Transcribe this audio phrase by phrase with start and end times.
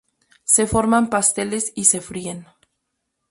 [0.45, 2.47] Se forman pasteles y se fríen.